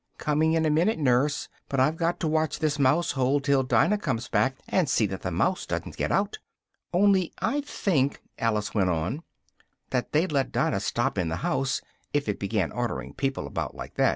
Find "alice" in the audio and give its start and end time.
8.39-8.73